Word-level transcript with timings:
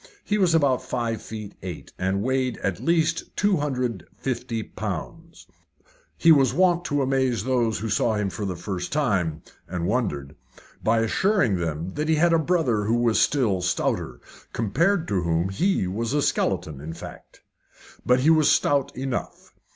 He 0.23 0.39
was 0.39 0.55
about 0.55 0.81
five 0.81 1.21
feet 1.21 1.53
eight, 1.61 1.93
and 1.99 2.23
weighed 2.23 2.57
at 2.63 2.79
least 2.79 3.37
250 3.37 4.63
pounds. 4.63 5.45
He 6.17 6.31
was 6.31 6.55
wont 6.55 6.83
to 6.85 7.03
amaze 7.03 7.43
those 7.43 7.77
who 7.77 7.87
saw 7.89 8.15
him 8.15 8.31
for 8.31 8.43
the 8.43 8.55
first 8.55 8.91
time 8.91 9.43
and 9.67 9.85
wondered 9.85 10.35
by 10.83 11.01
assuring 11.01 11.57
them 11.57 11.93
that 11.93 12.09
he 12.09 12.15
had 12.15 12.33
a 12.33 12.39
brother 12.39 12.85
who 12.85 12.95
was 12.95 13.19
still 13.21 13.61
stouter 13.61 14.19
compared 14.53 15.07
to 15.09 15.21
whom 15.21 15.49
he 15.49 15.85
was 15.85 16.13
a 16.13 16.23
skeleton, 16.23 16.81
in 16.81 16.93
fact. 16.93 17.41
But 18.03 18.21
he 18.21 18.31
was 18.31 18.49
stout 18.49 18.97
enough. 18.97 19.53